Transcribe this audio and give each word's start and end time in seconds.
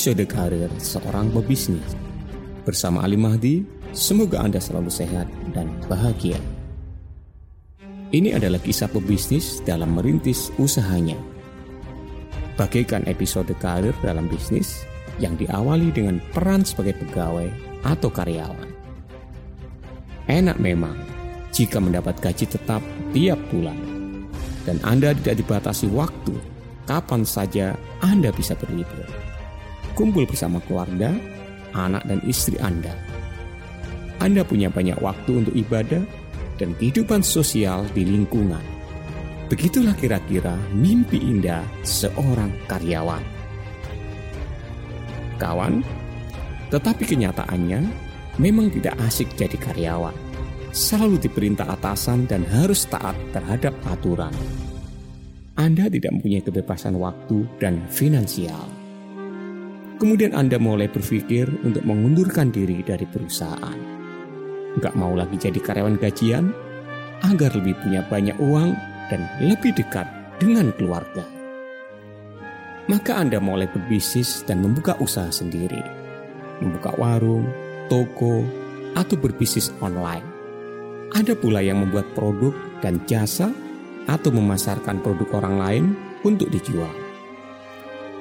episode 0.00 0.32
karir 0.32 0.72
seorang 0.80 1.28
pebisnis. 1.28 1.92
Bersama 2.64 3.04
Ali 3.04 3.20
Mahdi, 3.20 3.68
semoga 3.92 4.40
Anda 4.40 4.56
selalu 4.56 4.88
sehat 4.88 5.28
dan 5.52 5.68
bahagia. 5.92 6.40
Ini 8.08 8.40
adalah 8.40 8.64
kisah 8.64 8.88
pebisnis 8.88 9.60
dalam 9.60 9.92
merintis 9.92 10.48
usahanya. 10.56 11.20
Bagaikan 12.56 13.04
episode 13.12 13.52
karir 13.60 13.92
dalam 14.00 14.24
bisnis 14.24 14.88
yang 15.20 15.36
diawali 15.36 15.92
dengan 15.92 16.16
peran 16.32 16.64
sebagai 16.64 16.96
pegawai 17.04 17.52
atau 17.84 18.08
karyawan. 18.08 18.72
Enak 20.32 20.56
memang 20.64 20.96
jika 21.52 21.76
mendapat 21.76 22.16
gaji 22.24 22.48
tetap 22.48 22.80
tiap 23.12 23.36
bulan 23.52 23.76
dan 24.64 24.80
Anda 24.80 25.12
tidak 25.12 25.44
dibatasi 25.44 25.92
waktu 25.92 26.40
kapan 26.88 27.20
saja 27.28 27.76
Anda 28.00 28.32
bisa 28.32 28.56
berlibur 28.56 29.04
kumpul 30.00 30.24
bersama 30.24 30.64
keluarga, 30.64 31.12
anak 31.76 32.08
dan 32.08 32.24
istri 32.24 32.56
Anda. 32.56 32.96
Anda 34.16 34.40
punya 34.48 34.72
banyak 34.72 34.96
waktu 34.96 35.44
untuk 35.44 35.52
ibadah 35.52 36.00
dan 36.56 36.72
kehidupan 36.80 37.20
sosial 37.20 37.84
di 37.92 38.08
lingkungan. 38.08 38.64
Begitulah 39.52 39.92
kira-kira 40.00 40.56
mimpi 40.72 41.20
indah 41.20 41.60
seorang 41.84 42.48
karyawan. 42.64 43.20
Kawan, 45.36 45.84
tetapi 46.72 47.04
kenyataannya 47.04 47.84
memang 48.40 48.72
tidak 48.72 48.96
asik 49.04 49.28
jadi 49.36 49.60
karyawan. 49.60 50.16
Selalu 50.72 51.20
diperintah 51.20 51.68
atasan 51.76 52.24
dan 52.24 52.48
harus 52.48 52.88
taat 52.88 53.18
terhadap 53.36 53.76
aturan. 53.84 54.32
Anda 55.60 55.92
tidak 55.92 56.16
mempunyai 56.16 56.40
kebebasan 56.40 56.96
waktu 56.96 57.44
dan 57.60 57.84
finansial. 57.92 58.79
Kemudian 60.00 60.32
Anda 60.32 60.56
mulai 60.56 60.88
berpikir 60.88 61.44
untuk 61.60 61.84
mengundurkan 61.84 62.48
diri 62.48 62.80
dari 62.80 63.04
perusahaan. 63.04 63.76
Nggak 64.80 64.96
mau 64.96 65.12
lagi 65.12 65.36
jadi 65.36 65.60
karyawan 65.60 66.00
gajian, 66.00 66.56
agar 67.20 67.52
lebih 67.52 67.76
punya 67.84 68.00
banyak 68.08 68.32
uang 68.40 68.72
dan 69.12 69.28
lebih 69.44 69.76
dekat 69.76 70.08
dengan 70.40 70.72
keluarga. 70.80 71.20
Maka 72.88 73.20
Anda 73.20 73.44
mulai 73.44 73.68
berbisnis 73.68 74.40
dan 74.48 74.64
membuka 74.64 74.96
usaha 75.04 75.28
sendiri. 75.28 75.84
Membuka 76.64 76.96
warung, 76.96 77.44
toko, 77.92 78.40
atau 78.96 79.20
berbisnis 79.20 79.68
online. 79.84 80.24
Ada 81.12 81.36
pula 81.36 81.60
yang 81.60 81.84
membuat 81.84 82.08
produk 82.16 82.56
dan 82.80 83.04
jasa 83.04 83.52
atau 84.08 84.32
memasarkan 84.32 85.04
produk 85.04 85.44
orang 85.44 85.56
lain 85.60 85.84
untuk 86.24 86.48
dijual. 86.48 87.09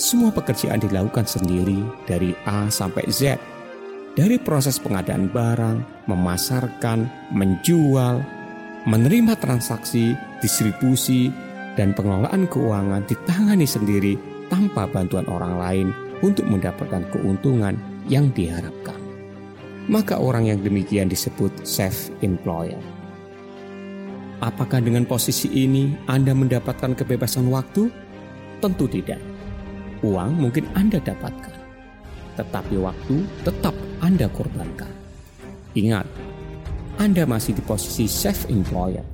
Semua 0.00 0.32
pekerjaan 0.32 0.80
dilakukan 0.80 1.28
sendiri 1.28 1.84
dari 2.08 2.32
A 2.48 2.72
sampai 2.72 3.04
Z. 3.12 3.36
Dari 4.16 4.40
proses 4.40 4.80
pengadaan 4.80 5.28
barang, 5.28 6.08
memasarkan, 6.08 7.04
menjual, 7.36 8.24
menerima 8.88 9.36
transaksi, 9.36 10.16
distribusi, 10.40 11.28
dan 11.76 11.92
pengelolaan 11.92 12.48
keuangan 12.48 13.04
ditangani 13.04 13.68
sendiri 13.68 14.16
tanpa 14.48 14.88
bantuan 14.88 15.28
orang 15.28 15.60
lain 15.60 15.88
untuk 16.24 16.48
mendapatkan 16.48 17.04
keuntungan 17.12 17.76
yang 18.08 18.32
diharapkan. 18.32 18.96
Maka 19.84 20.16
orang 20.16 20.48
yang 20.48 20.64
demikian 20.64 21.12
disebut 21.12 21.52
self-employer. 21.60 22.80
Apakah 24.40 24.80
dengan 24.80 25.04
posisi 25.04 25.52
ini 25.52 25.92
Anda 26.08 26.32
mendapatkan 26.32 26.96
kebebasan 26.96 27.52
waktu? 27.52 27.92
Tentu 28.64 28.88
tidak. 28.88 29.39
Uang 30.00 30.48
mungkin 30.48 30.64
Anda 30.72 30.96
dapatkan, 30.96 31.56
tetapi 32.40 32.80
waktu 32.80 33.20
tetap 33.44 33.76
Anda 34.00 34.32
korbankan. 34.32 34.88
Ingat, 35.76 36.08
Anda 36.96 37.28
masih 37.28 37.52
di 37.52 37.60
posisi 37.60 38.08
self-employer, 38.08 39.04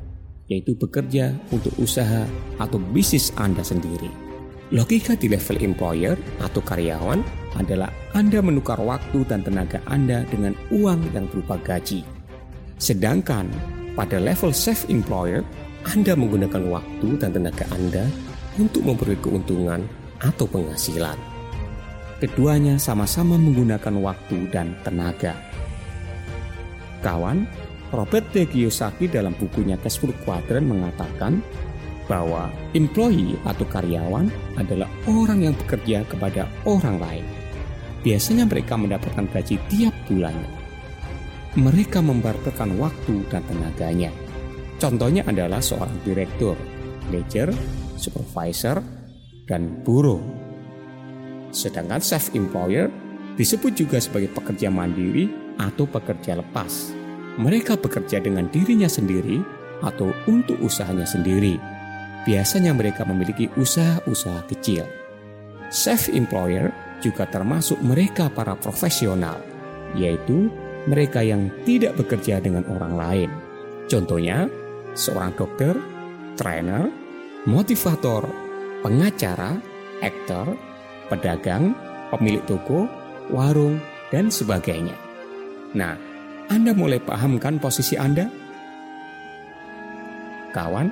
yaitu 0.46 0.78
bekerja 0.78 1.34
untuk 1.50 1.74
usaha 1.82 2.22
atau 2.62 2.78
bisnis 2.94 3.34
Anda 3.34 3.66
sendiri. 3.66 4.06
Logika 4.70 5.18
di 5.18 5.26
level 5.26 5.58
employer 5.62 6.14
atau 6.38 6.62
karyawan 6.62 7.22
adalah 7.58 7.90
Anda 8.14 8.38
menukar 8.38 8.78
waktu 8.78 9.26
dan 9.26 9.42
tenaga 9.42 9.82
Anda 9.90 10.22
dengan 10.30 10.54
uang 10.70 11.02
yang 11.10 11.26
berupa 11.30 11.58
gaji. 11.66 12.06
Sedangkan 12.78 13.50
pada 13.98 14.22
level 14.22 14.54
self-employer, 14.54 15.42
Anda 15.86 16.14
menggunakan 16.14 16.62
waktu 16.70 17.08
dan 17.18 17.34
tenaga 17.34 17.66
Anda 17.74 18.06
untuk 18.58 18.86
memperoleh 18.86 19.18
keuntungan 19.18 19.82
atau 20.20 20.48
penghasilan. 20.48 21.18
Keduanya 22.16 22.80
sama-sama 22.80 23.36
menggunakan 23.36 23.92
waktu 24.00 24.48
dan 24.48 24.72
tenaga. 24.80 25.36
Kawan, 27.04 27.44
Robert 27.92 28.24
T. 28.32 28.48
Kiyosaki 28.48 29.06
dalam 29.06 29.36
bukunya 29.36 29.76
Cashflow 29.76 30.16
Quadrant 30.24 30.64
mengatakan 30.64 31.44
bahwa 32.06 32.50
employee 32.72 33.36
atau 33.44 33.66
karyawan 33.68 34.30
adalah 34.56 34.88
orang 35.10 35.50
yang 35.50 35.54
bekerja 35.54 36.06
kepada 36.06 36.48
orang 36.64 36.96
lain. 36.98 37.26
Biasanya 38.06 38.46
mereka 38.46 38.78
mendapatkan 38.78 39.26
gaji 39.30 39.58
tiap 39.66 39.94
bulannya. 40.06 40.50
Mereka 41.58 41.98
membarterkan 42.04 42.78
waktu 42.78 43.26
dan 43.28 43.42
tenaganya. 43.48 44.12
Contohnya 44.76 45.24
adalah 45.26 45.58
seorang 45.58 45.96
direktur, 46.04 46.54
manager, 47.08 47.50
supervisor, 47.96 48.78
dan 49.46 49.82
buruh. 49.86 50.20
Sedangkan 51.54 52.02
self-employer 52.02 52.90
disebut 53.38 53.72
juga 53.78 54.02
sebagai 54.02 54.28
pekerja 54.34 54.68
mandiri 54.68 55.30
atau 55.56 55.88
pekerja 55.88 56.36
lepas. 56.36 56.92
Mereka 57.40 57.80
bekerja 57.80 58.20
dengan 58.20 58.50
dirinya 58.50 58.90
sendiri 58.90 59.40
atau 59.80 60.12
untuk 60.26 60.58
usahanya 60.60 61.06
sendiri. 61.06 61.56
Biasanya 62.26 62.74
mereka 62.74 63.06
memiliki 63.06 63.46
usaha-usaha 63.54 64.42
kecil. 64.50 64.82
Self-employer 65.70 66.74
juga 66.98 67.28
termasuk 67.28 67.78
mereka 67.84 68.26
para 68.32 68.58
profesional, 68.58 69.38
yaitu 69.94 70.50
mereka 70.90 71.22
yang 71.22 71.50
tidak 71.66 71.94
bekerja 71.98 72.42
dengan 72.42 72.66
orang 72.66 72.94
lain. 72.94 73.30
Contohnya, 73.86 74.50
seorang 74.96 75.34
dokter, 75.38 75.74
trainer, 76.34 76.90
motivator, 77.46 78.45
pengacara, 78.86 79.58
aktor, 79.98 80.54
pedagang, 81.10 81.74
pemilik 82.14 82.38
toko, 82.46 82.86
warung, 83.34 83.82
dan 84.14 84.30
sebagainya. 84.30 84.94
Nah, 85.74 85.98
Anda 86.46 86.70
mulai 86.70 87.02
pahamkan 87.02 87.58
posisi 87.58 87.98
Anda? 87.98 88.30
Kawan, 90.54 90.86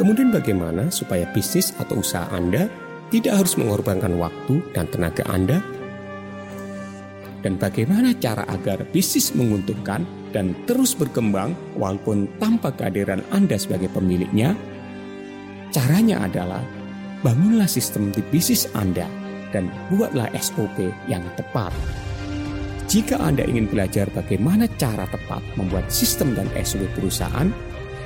kemudian 0.00 0.32
bagaimana 0.32 0.88
supaya 0.88 1.28
bisnis 1.36 1.76
atau 1.76 2.00
usaha 2.00 2.24
Anda 2.32 2.72
tidak 3.12 3.44
harus 3.44 3.60
mengorbankan 3.60 4.16
waktu 4.16 4.64
dan 4.72 4.88
tenaga 4.88 5.28
Anda? 5.28 5.60
Dan 7.44 7.60
bagaimana 7.60 8.16
cara 8.16 8.48
agar 8.48 8.80
bisnis 8.88 9.36
menguntungkan 9.36 10.08
dan 10.32 10.56
terus 10.64 10.96
berkembang 10.96 11.52
walaupun 11.76 12.40
tanpa 12.40 12.72
kehadiran 12.72 13.20
Anda 13.28 13.60
sebagai 13.60 13.92
pemiliknya? 13.92 14.56
Caranya 15.68 16.24
adalah 16.24 16.64
bangunlah 17.24 17.66
sistem 17.66 18.12
di 18.12 18.20
bisnis 18.28 18.68
Anda 18.76 19.08
dan 19.48 19.72
buatlah 19.88 20.28
SOP 20.36 20.92
yang 21.08 21.24
tepat. 21.40 21.72
Jika 22.84 23.16
Anda 23.16 23.48
ingin 23.48 23.64
belajar 23.72 24.12
bagaimana 24.12 24.68
cara 24.76 25.08
tepat 25.08 25.40
membuat 25.56 25.88
sistem 25.88 26.36
dan 26.36 26.44
SOP 26.60 26.84
perusahaan, 26.92 27.48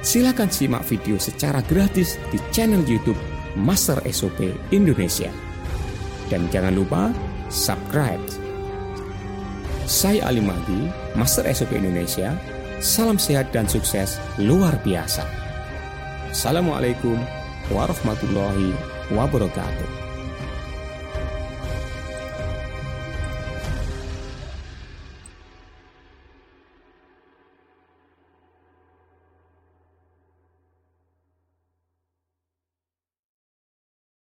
silakan 0.06 0.46
simak 0.46 0.86
video 0.86 1.18
secara 1.18 1.58
gratis 1.66 2.14
di 2.30 2.38
channel 2.54 2.86
YouTube 2.86 3.18
Master 3.58 3.98
SOP 4.06 4.54
Indonesia. 4.70 5.34
Dan 6.30 6.46
jangan 6.54 6.78
lupa 6.78 7.10
subscribe. 7.50 8.22
Saya 9.88 10.30
Ali 10.30 10.44
Mahdi, 10.44 10.86
Master 11.18 11.42
SOP 11.50 11.74
Indonesia. 11.74 12.38
Salam 12.78 13.18
sehat 13.18 13.50
dan 13.50 13.66
sukses 13.66 14.22
luar 14.38 14.78
biasa. 14.86 15.26
Assalamualaikum 16.30 17.18
warahmatullahi 17.74 18.97
o 19.10 19.20
abrogado 19.20 20.07